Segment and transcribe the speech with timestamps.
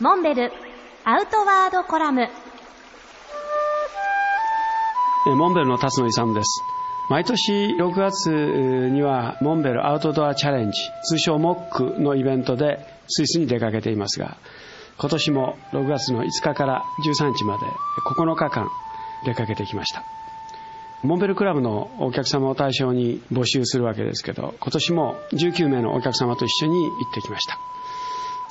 [0.00, 0.50] モンベル
[1.04, 2.28] アウトワードコラム。
[5.36, 6.62] モンベルの辰野勇です。
[7.08, 8.28] 毎年6月
[8.90, 14.36] にはモンベルアウトドアチャレンジ通称モックのイベントでスイスに出かけていますが
[14.98, 17.64] 今年も6月の5日から13日まで
[18.04, 18.68] 9日間
[19.24, 20.02] 出かけてきました。
[21.04, 27.60] モンベルクラブのお客様を対象に募集するわけですけど今年も19名のお客様と一緒に行ってきました。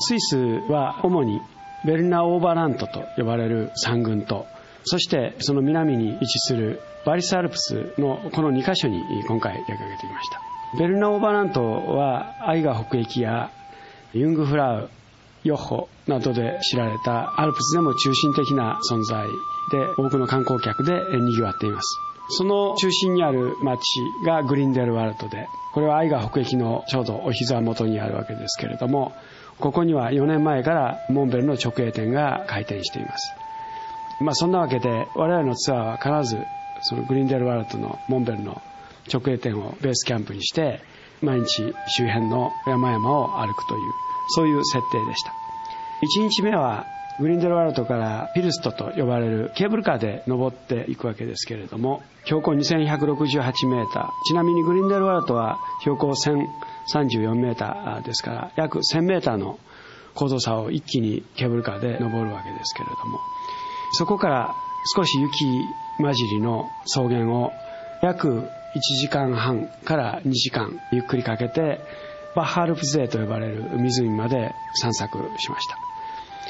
[0.04, 0.38] スイス
[0.70, 1.41] は主に
[1.86, 4.45] ベルナ・オーバーラントと呼ばれる山群と
[4.86, 10.42] そしてその南に位置するバリスアルプスのこの2カ所に今回出かけてきました。
[10.78, 13.51] ベルナ・オーバーラントはアイガ北駅や
[14.14, 14.89] ユングフラウ
[15.43, 19.28] ヨッホなどで知られたアルプスでも中心的な存在
[19.71, 21.97] で多くの観光客で賑わっています。
[22.29, 23.81] その中心にある町
[24.25, 29.14] がグリンデルワルトでこれはアイガ北駅のちょうどお膝元にあるわけですけれども
[29.60, 33.34] ここには4年前からモンベルの直営店が開店しています。
[34.22, 36.42] まあそんなわけで我々のツアーは必ず
[36.82, 38.62] そのグリンデルワルトのモンベルの
[39.12, 40.82] 直営店をベースキャンプにして
[41.22, 43.82] 毎日周辺の山々を歩くという
[44.30, 45.34] そういう設定でした。
[46.20, 46.86] 1日目は
[47.20, 56.16] グリンデルワルトからピルストと呼ばれるケーブルカーで登っていくわけですけれども標高2168メーターちなみにグリンデルワルトは標高
[56.92, 59.59] 34メーターですから約1000メーターの
[60.16, 63.20] 高度差を一気にケーブルカーで登るわけですけれども
[63.94, 64.56] そこから
[64.95, 65.45] 少し雪
[65.98, 67.52] 混じりの草原を
[68.02, 71.80] 約1時間半から2時間ゆっくりかけて
[72.36, 75.78] バッハールプゼーと呼ばれる湖まで散策しました。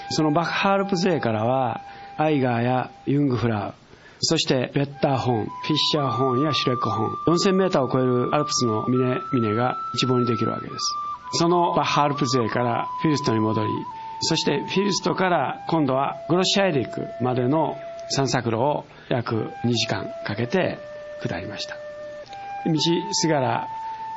[0.09, 1.81] そのバッハールプゼーからは
[2.17, 3.82] アイガーやユングフラウ
[4.25, 10.95] そしてベッターホーンフィッシャーホーンやシュレックホーン4000メーターを超えるアルプスの峰々が一望にできるわけです。
[11.33, 13.73] そのバッハアルプ勢からフィルストに戻り
[14.21, 17.75] そしてフィルストから今度はグロッシアイリックまでの
[18.09, 20.77] 散策路を約2時間かけて
[21.21, 21.75] 下りました。
[22.65, 22.79] 道
[23.11, 23.67] すがら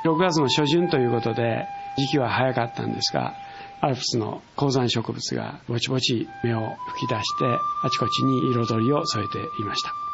[0.03, 1.65] 6月の初旬ということで
[1.97, 3.33] 時期は早かったんですが
[3.81, 7.45] アルプスの高山植物がぼちぼち芽を吹き出して
[7.83, 10.06] あちこちに彩りを添えていました。